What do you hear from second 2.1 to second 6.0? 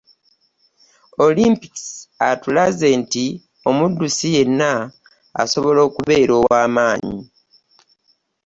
atulaze nti omuddusi yenna asobola